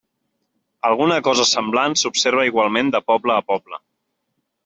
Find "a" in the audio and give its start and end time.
3.39-3.47